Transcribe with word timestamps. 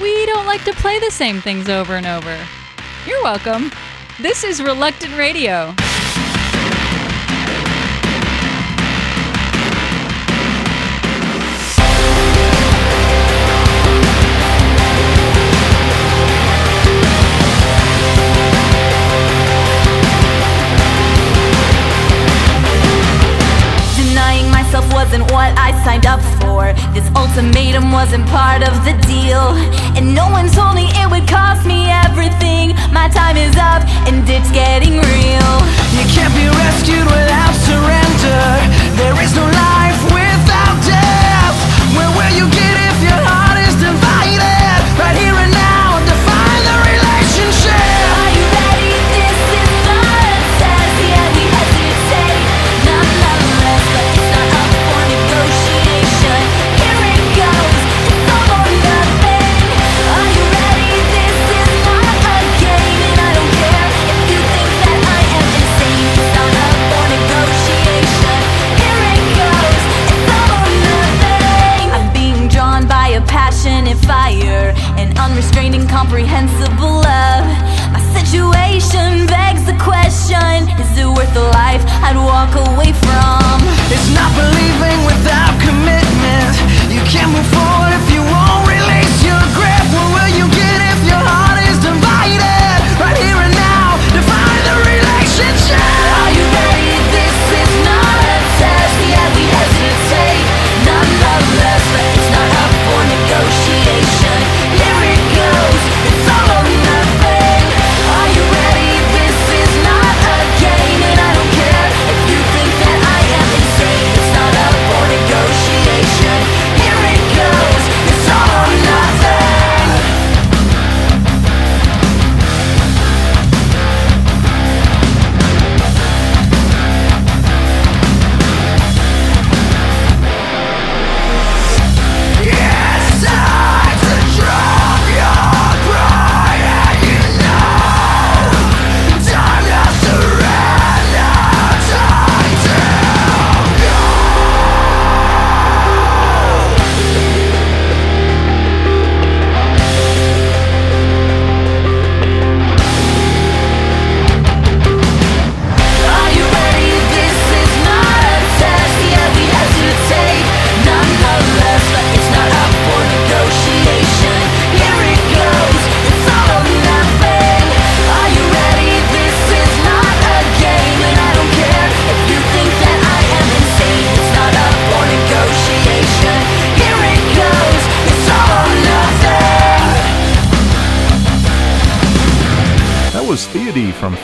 We 0.00 0.26
don't 0.26 0.46
like 0.46 0.64
to 0.64 0.74
play 0.74 0.98
the 0.98 1.10
same 1.10 1.40
things 1.40 1.68
over 1.68 1.96
and 1.96 2.06
over. 2.06 2.38
You're 3.06 3.22
welcome. 3.22 3.70
This 4.20 4.44
is 4.44 4.62
Reluctant 4.62 5.16
Radio. 5.16 5.74
wasn't 25.06 25.30
what 25.30 25.54
I 25.56 25.70
signed 25.84 26.04
up 26.04 26.18
for. 26.42 26.74
This 26.90 27.06
ultimatum 27.14 27.92
wasn't 27.92 28.26
part 28.26 28.66
of 28.66 28.74
the 28.82 28.90
deal. 29.06 29.54
And 29.94 30.12
no 30.12 30.26
one 30.28 30.50
told 30.50 30.74
me 30.74 30.90
it 30.98 31.08
would 31.08 31.28
cost 31.28 31.64
me 31.64 31.86
everything. 31.86 32.74
My 32.90 33.06
time 33.08 33.36
is 33.36 33.54
up, 33.54 33.86
and 34.10 34.26
it's 34.28 34.50
getting 34.50 34.98
real. 34.98 35.52
You 35.94 36.02
can't 36.10 36.34
be 36.34 36.50
rescued 36.50 37.06
without 37.06 37.54
surrender. 37.54 38.42
There 38.98 39.16
is 39.22 39.32
no 39.38 39.46
life 39.46 40.00
without 40.10 40.76
death. 40.82 41.56
Where 41.94 42.10
will 42.18 42.34
you 42.34 42.50
get? 42.50 42.65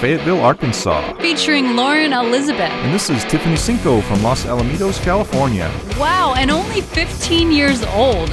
Fayetteville, 0.03 0.41
Arkansas. 0.41 1.15
Featuring 1.21 1.77
Lauren 1.77 2.13
Elizabeth. 2.13 2.73
And 2.73 2.93
this 2.93 3.09
is 3.09 3.23
Tiffany 3.23 3.55
Cinco 3.55 4.01
from 4.01 4.21
Los 4.21 4.45
Alamitos, 4.47 5.01
California. 5.01 5.71
Wow, 5.97 6.35
and 6.37 6.51
only 6.51 6.81
15 6.81 7.53
years 7.53 7.85
old. 7.85 8.29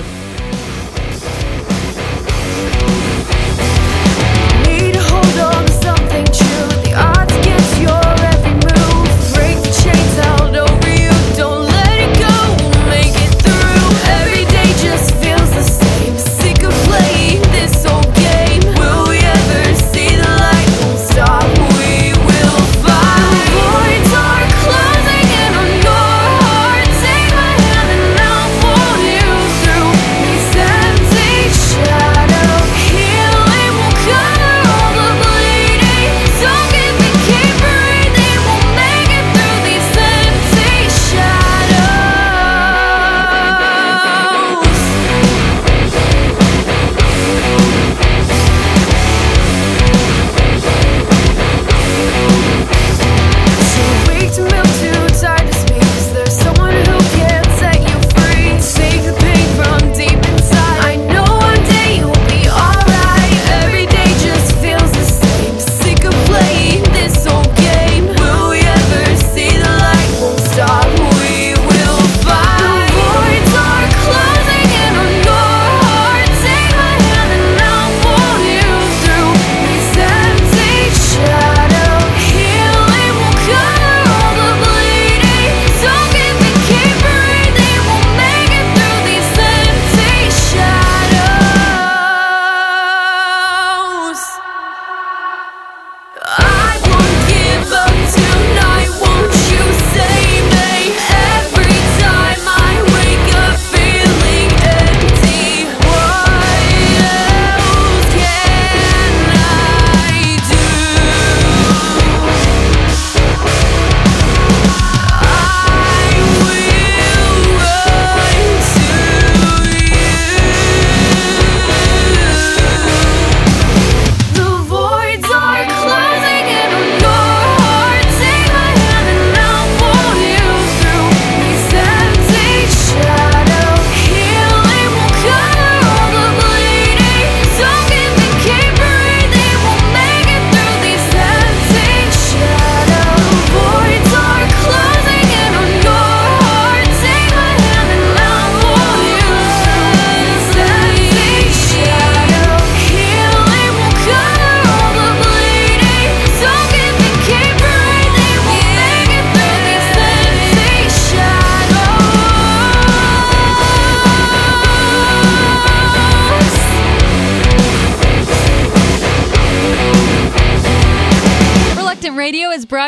Need 4.66 4.94
to 4.96 5.04
hold 5.04 5.38
on 5.38 5.68
to 5.68 5.72
something 5.74 6.26
true. 6.26 6.49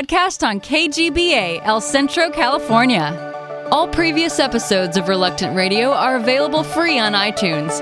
podcast 0.01 0.47
on 0.47 0.59
KGBA, 0.59 1.61
El 1.63 1.79
Centro, 1.79 2.31
California. 2.31 3.67
All 3.71 3.87
previous 3.87 4.39
episodes 4.39 4.97
of 4.97 5.07
Reluctant 5.07 5.55
Radio 5.55 5.91
are 5.91 6.15
available 6.15 6.63
free 6.63 6.97
on 6.97 7.13
iTunes. 7.13 7.81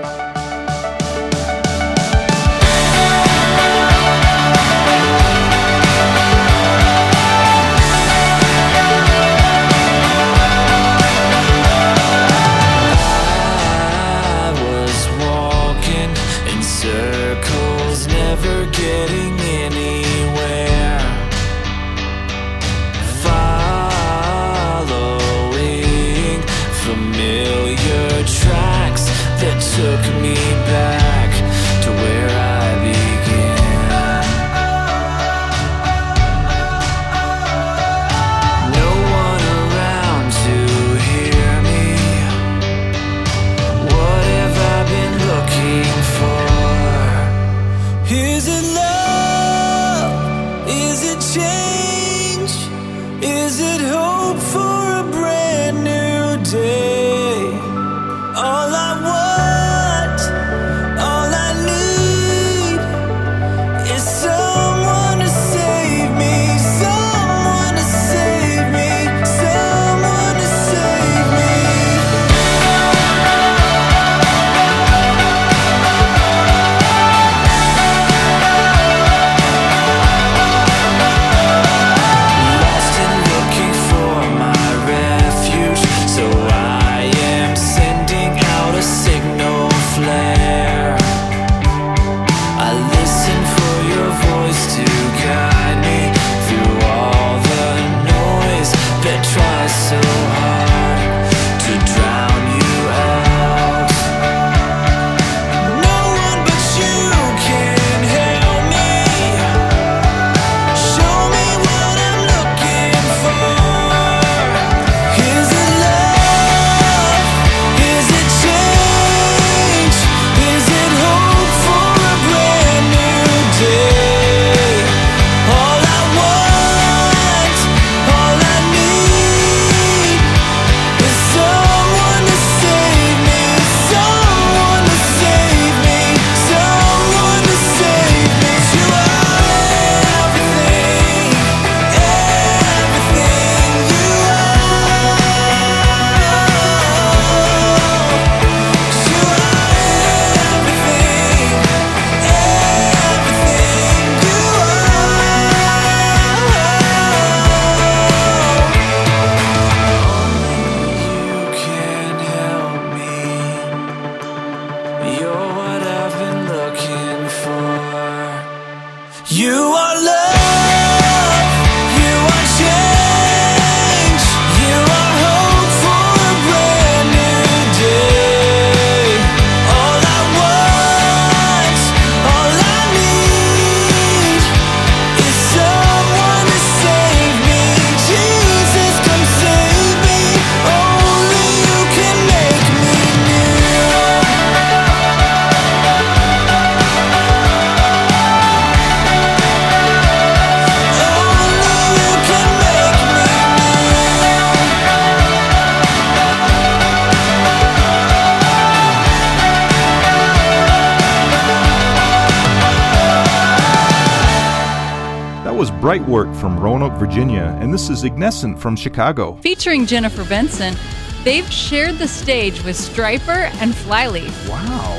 Bright 215.89 216.07
Work 216.07 216.35
from 216.35 216.59
Roanoke, 216.59 216.93
Virginia, 216.99 217.57
and 217.59 217.73
this 217.73 217.89
is 217.89 218.03
Ignescent 218.03 218.59
from 218.59 218.75
Chicago. 218.75 219.33
Featuring 219.41 219.87
Jennifer 219.87 220.23
Benson, 220.23 220.75
they've 221.23 221.51
shared 221.51 221.97
the 221.97 222.07
stage 222.07 222.63
with 222.63 222.77
Stryper 222.77 223.49
and 223.59 223.73
Flyleaf. 223.73 224.47
Wow. 224.47 224.97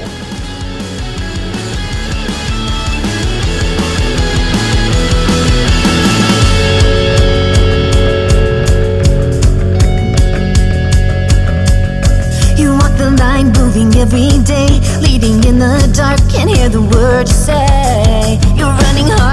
moving 13.57 13.95
every 14.01 14.43
day, 14.45 14.69
leading 15.01 15.43
in 15.45 15.59
the 15.59 15.91
dark, 15.95 16.19
can't 16.31 16.51
hear 16.51 16.69
the 16.69 16.83
word 16.83 17.29
you 17.29 17.35
say. 17.35 18.39
You're 18.57 18.67
running 18.67 19.07
hard. 19.07 19.30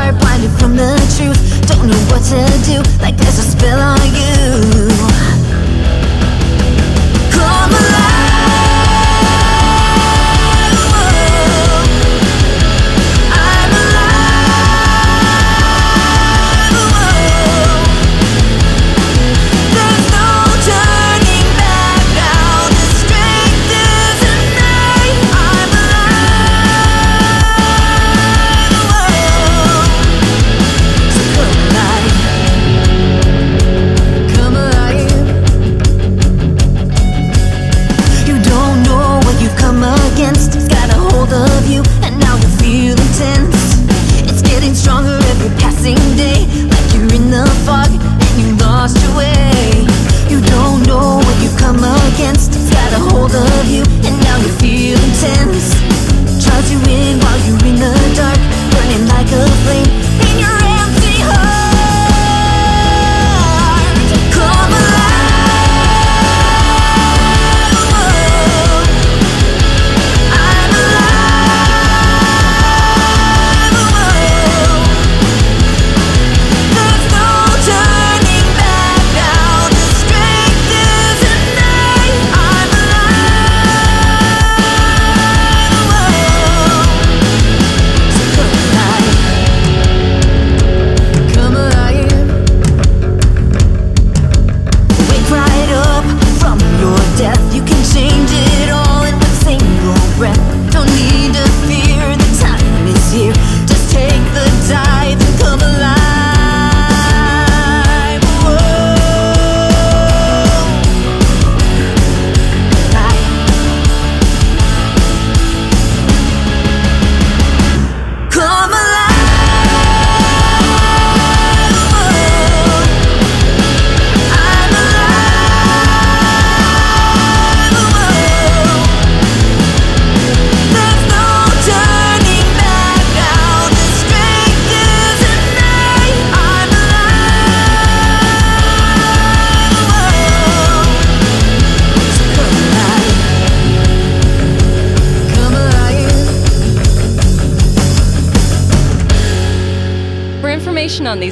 big 56.98 57.24
one. 57.24 57.37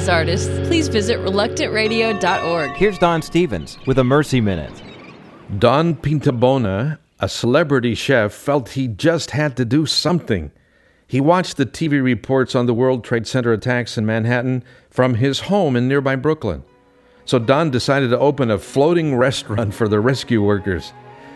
Information 0.06 0.20
on 0.20 0.26
these 0.26 0.46
artists, 0.46 0.68
please 0.68 0.88
visit 0.88 1.18
reluctantradio.org. 1.20 2.70
Here's 2.76 2.98
Don 2.98 3.22
Stephens 3.22 3.78
with 3.86 3.98
a 3.98 4.04
Mercy 4.04 4.40
Minute. 4.40 4.82
Don 5.58 5.94
Pintabona, 5.96 6.98
a 7.18 7.28
celebrity 7.28 7.94
chef, 7.94 8.32
felt 8.32 8.70
he 8.70 8.86
just 8.88 9.32
had 9.32 9.56
to 9.56 9.64
do 9.64 9.84
something. 9.86 10.52
He 11.08 11.20
watched 11.20 11.56
the 11.56 11.66
TV 11.66 12.02
reports 12.02 12.54
on 12.54 12.66
the 12.66 12.74
World 12.74 13.04
Trade 13.04 13.26
Center 13.26 13.52
attacks 13.52 13.98
in 13.98 14.06
Manhattan 14.06 14.64
from 14.90 15.14
his 15.14 15.40
home 15.40 15.76
in 15.76 15.88
nearby 15.88 16.16
Brooklyn. 16.16 16.62
So 17.24 17.38
Don 17.38 17.70
decided 17.70 18.10
to 18.10 18.18
open 18.18 18.50
a 18.50 18.58
floating 18.58 19.16
restaurant 19.26 19.74
for 19.74 19.88
the 19.88 20.00
rescue 20.00 20.42
workers. 20.42 20.92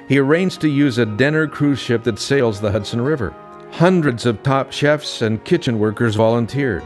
He 0.09 0.19
arranged 0.19 0.61
to 0.61 0.69
use 0.69 0.99
a 0.99 1.07
Denner 1.07 1.47
cruise 1.47 1.79
ship 1.79 2.05
that 2.05 2.19
sails 2.19 2.61
the 2.61 2.73
Hudson 2.73 3.01
River. 3.01 3.35
Hundreds 3.73 4.27
of 4.27 4.43
top 4.43 4.73
chefs 4.73 5.23
and 5.23 5.45
kitchen 5.45 5.79
workers 5.79 6.17
volunteered. 6.17 6.83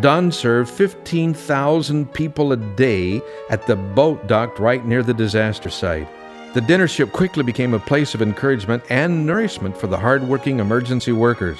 Don 0.00 0.30
served 0.30 0.70
15,000 0.70 2.12
people 2.12 2.52
a 2.52 2.56
day 2.56 3.20
at 3.50 3.66
the 3.66 3.74
boat 3.74 4.28
docked 4.28 4.60
right 4.60 4.84
near 4.86 5.02
the 5.02 5.14
disaster 5.14 5.70
site. 5.70 6.06
The 6.54 6.60
dinner 6.60 6.86
ship 6.86 7.10
quickly 7.10 7.42
became 7.42 7.74
a 7.74 7.80
place 7.80 8.14
of 8.14 8.22
encouragement 8.22 8.84
and 8.90 9.26
nourishment 9.26 9.76
for 9.76 9.88
the 9.88 9.98
hardworking 9.98 10.60
emergency 10.60 11.10
workers. 11.10 11.58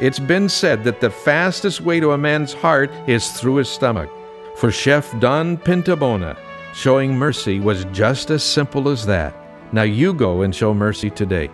It's 0.00 0.18
been 0.18 0.48
said 0.48 0.84
that 0.84 1.00
the 1.00 1.10
fastest 1.10 1.82
way 1.82 2.00
to 2.00 2.12
a 2.12 2.18
man's 2.18 2.54
heart 2.54 2.90
is 3.06 3.30
through 3.30 3.56
his 3.56 3.68
stomach. 3.68 4.10
For 4.56 4.70
Chef 4.70 5.18
Don 5.20 5.58
Pintabona, 5.58 6.36
showing 6.74 7.14
mercy 7.14 7.60
was 7.60 7.84
just 7.86 8.30
as 8.30 8.42
simple 8.42 8.88
as 8.88 9.04
that. 9.04 9.34
Now 9.72 9.82
you 9.82 10.14
go 10.14 10.42
and 10.42 10.54
show 10.54 10.72
mercy 10.72 11.10
today. 11.10 11.50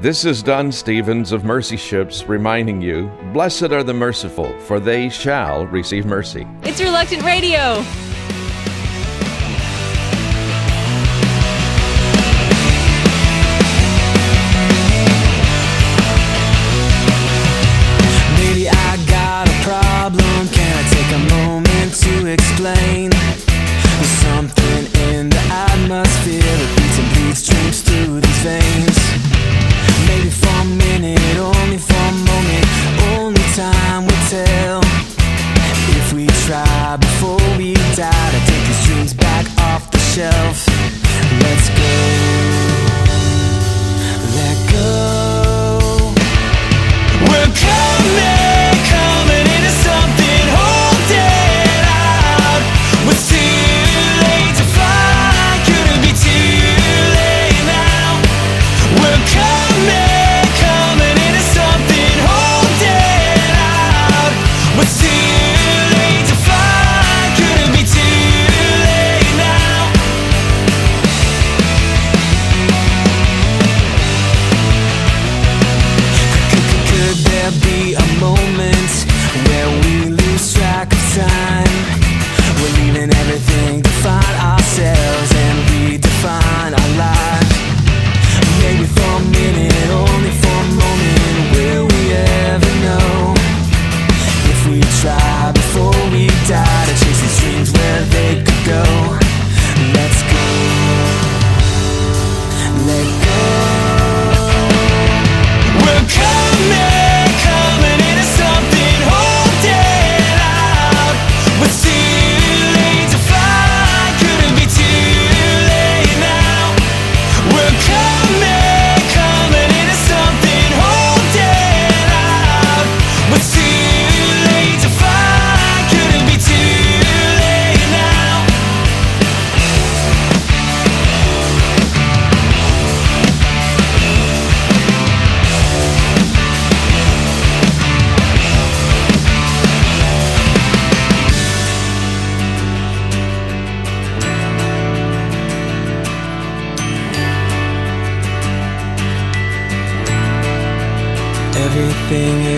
This 0.00 0.24
is 0.24 0.42
Don 0.42 0.72
Stephens 0.72 1.30
of 1.30 1.44
Mercy 1.44 1.76
Ships 1.76 2.24
reminding 2.24 2.80
you 2.80 3.12
Blessed 3.34 3.64
are 3.64 3.82
the 3.82 3.92
merciful, 3.92 4.50
for 4.60 4.80
they 4.80 5.10
shall 5.10 5.66
receive 5.66 6.06
mercy. 6.06 6.46
It's 6.62 6.80
Reluctant 6.80 7.22
Radio. 7.22 7.84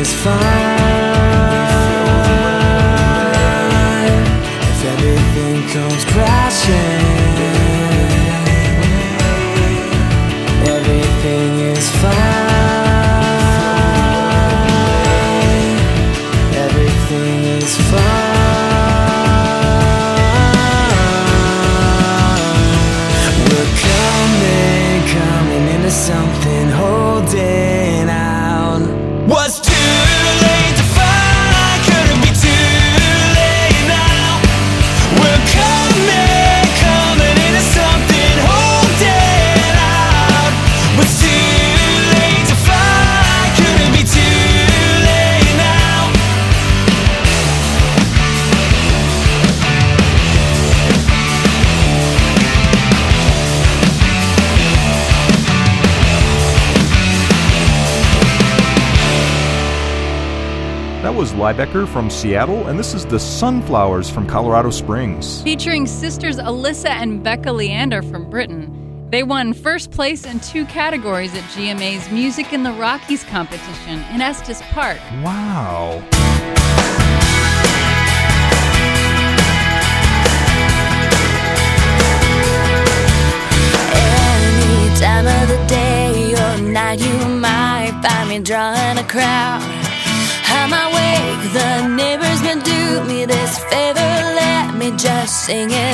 Is 0.02 0.12
fine 0.14 0.61
Liebecker 61.42 61.88
from 61.88 62.08
Seattle, 62.08 62.68
and 62.68 62.78
this 62.78 62.94
is 62.94 63.04
the 63.04 63.18
Sunflowers 63.18 64.08
from 64.08 64.28
Colorado 64.28 64.70
Springs. 64.70 65.42
Featuring 65.42 65.88
sisters 65.88 66.38
Alyssa 66.38 66.90
and 66.90 67.20
Becca 67.20 67.50
Leander 67.50 68.00
from 68.00 68.30
Britain. 68.30 69.08
They 69.10 69.24
won 69.24 69.52
first 69.52 69.90
place 69.90 70.24
in 70.24 70.38
two 70.38 70.64
categories 70.66 71.34
at 71.34 71.42
GMA's 71.50 72.08
Music 72.12 72.52
in 72.52 72.62
the 72.62 72.70
Rockies 72.70 73.24
competition 73.24 74.04
in 74.14 74.20
Estes 74.20 74.62
Park. 74.70 75.00
Wow. 75.24 76.00
Any 83.90 85.00
time 85.00 85.26
of 85.26 85.48
the 85.48 85.66
day 85.66 86.34
or 86.34 86.70
night, 86.70 87.00
you 87.00 87.28
might 87.28 88.00
find 88.00 88.28
me 88.28 88.38
drawing 88.38 88.98
a 88.98 89.04
crowd. 89.08 89.81
I'm 90.64 90.72
awake, 90.72 91.52
the 91.52 91.88
neighbors 91.88 92.40
can 92.40 92.60
do 92.60 93.02
me 93.08 93.24
this 93.24 93.58
favor. 93.64 93.98
Let 93.98 94.76
me 94.76 94.92
just 94.96 95.44
sing 95.44 95.70
it. 95.72 95.91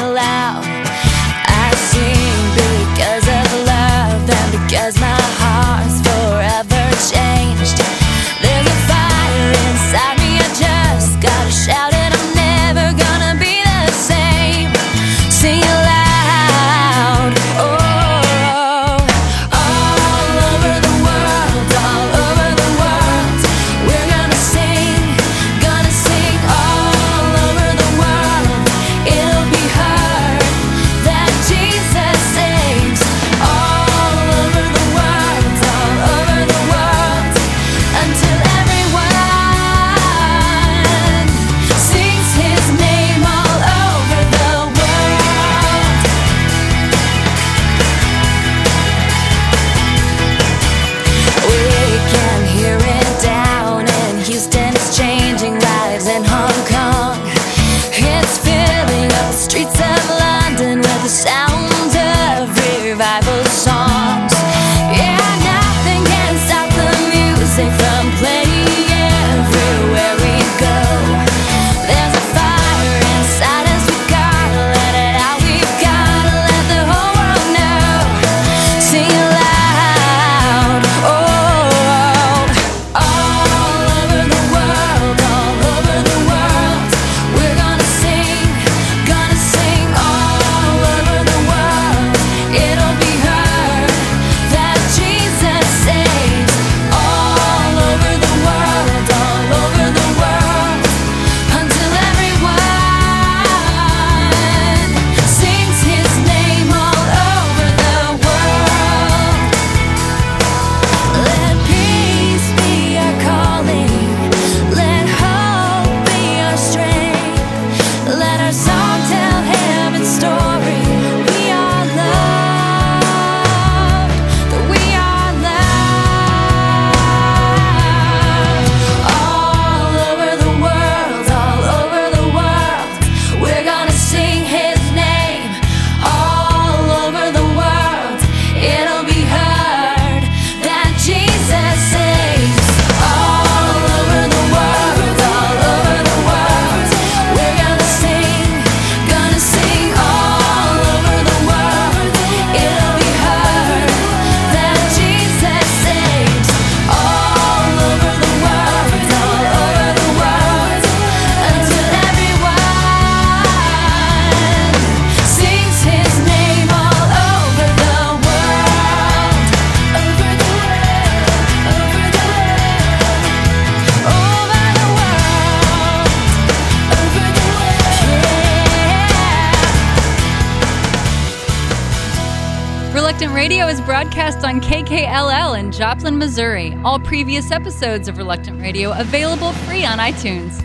is 183.69 183.81
broadcast 183.83 184.47
on 184.47 184.63
KKLL 184.63 185.59
in 185.59 185.71
Joplin, 185.71 186.17
Missouri. 186.17 186.75
All 186.85 186.99
previous 186.99 187.51
episodes 187.51 188.09
of 188.09 188.17
Reluctant 188.17 188.63
Radio 188.63 188.99
available 188.99 189.53
free 189.53 189.85
on 189.85 189.99
iTunes. 189.99 190.59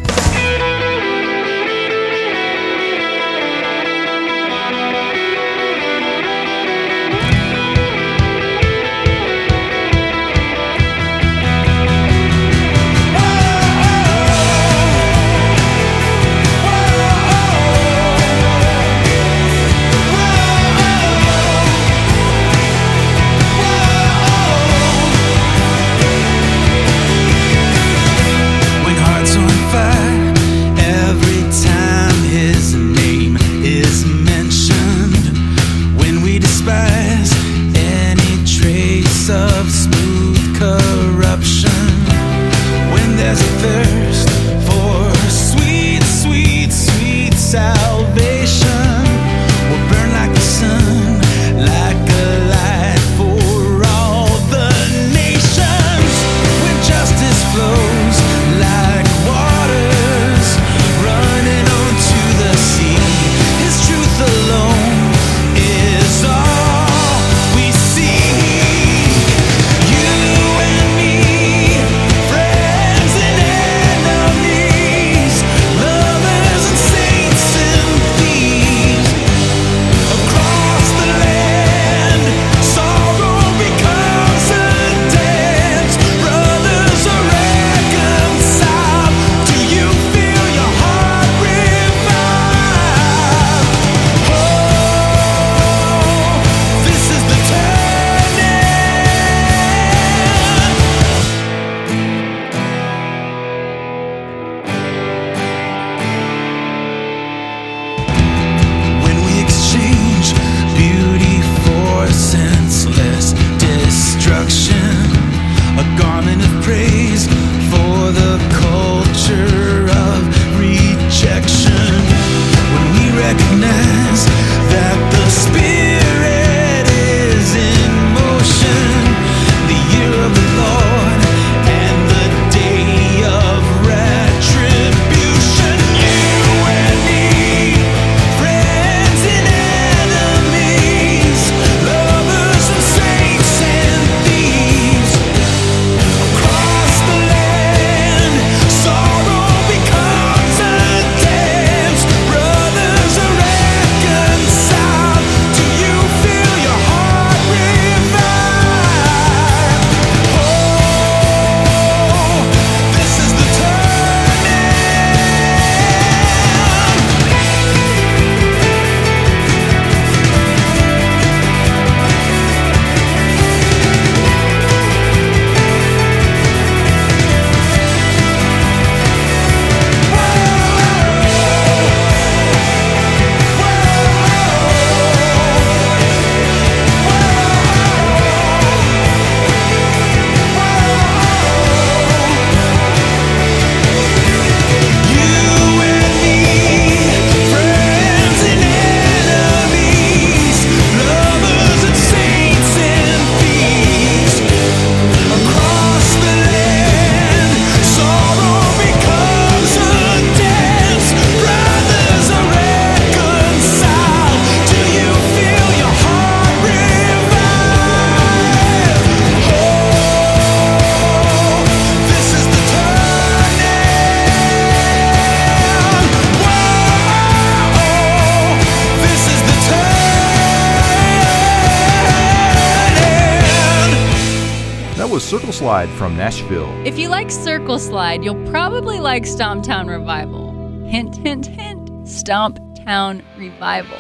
Slide 235.74 235.90
from 235.98 236.16
Nashville. 236.16 236.72
If 236.86 237.00
you 237.00 237.10
like 237.10 237.32
Circle 237.32 237.80
Slide, 237.80 238.24
you'll 238.24 238.48
probably 238.52 239.00
like 239.00 239.24
Stomptown 239.24 239.90
Revival. 239.90 240.52
Hint, 240.86 241.16
hint, 241.16 241.48
hint. 241.48 241.90
Stomptown 242.04 243.24
Revival. 243.40 243.98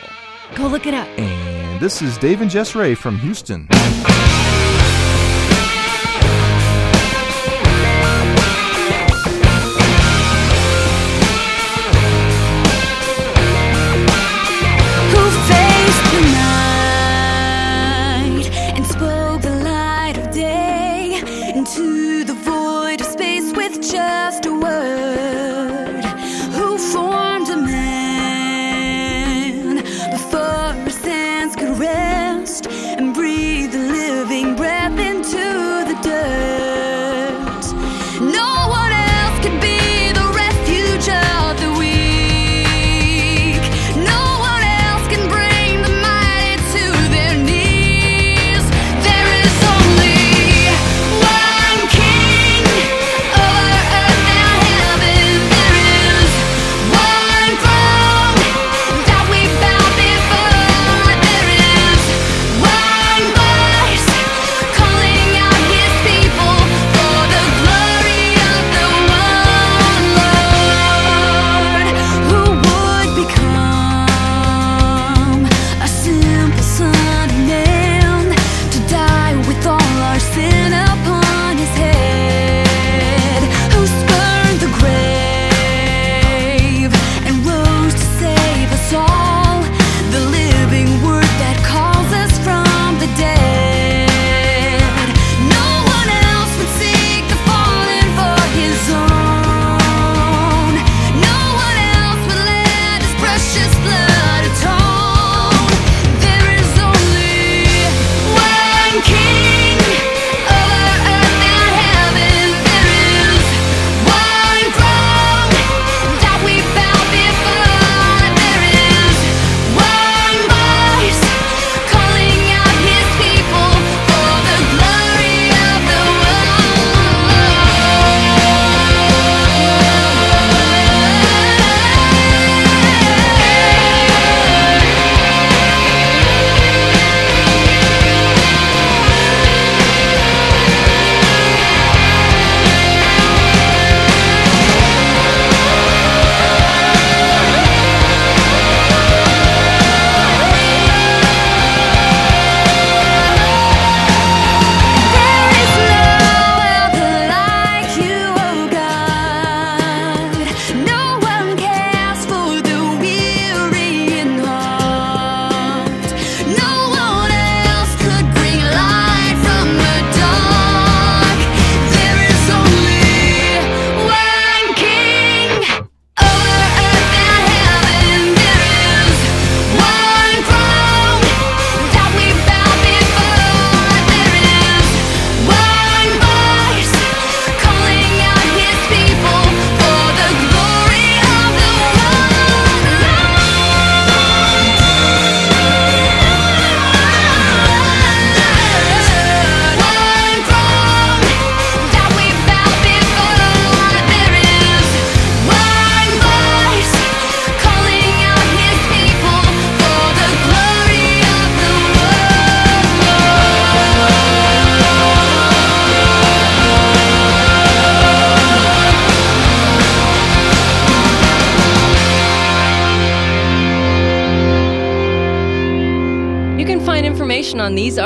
Go 0.54 0.68
look 0.68 0.86
it 0.86 0.94
up. 0.94 1.08
And 1.18 1.82
this 1.82 2.04
is 2.04 2.16
Dave 2.20 2.42
and 2.42 2.52
Jess 2.52 2.76
Ray 2.76 2.94
from 2.94 3.18
Houston. 3.18 3.68